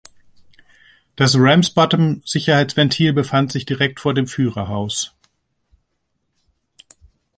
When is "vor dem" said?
3.99-4.25